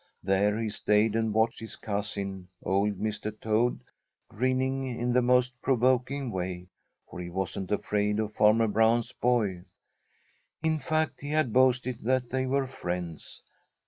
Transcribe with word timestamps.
There 0.23 0.57
he 0.59 0.67
stayed 0.69 1.15
and 1.15 1.31
watched 1.31 1.59
his 1.59 1.75
cousin, 1.75 2.47
old 2.63 2.99
Mr. 2.99 3.39
Toad, 3.39 3.81
grinning 4.29 4.87
in 4.99 5.13
the 5.13 5.21
most 5.21 5.61
provoking 5.61 6.31
way, 6.31 6.69
for 7.07 7.19
he 7.19 7.29
wasn't 7.29 7.71
afraid 7.71 8.19
of 8.19 8.33
Farmer 8.33 8.67
Brown's 8.67 9.11
boy. 9.11 9.61
In 10.63 10.79
fact, 10.79 11.21
he 11.21 11.29
had 11.29 11.53
boasted 11.53 11.99
that 11.99 12.31
they 12.31 12.47
were 12.47 12.65
friends. 12.65 13.43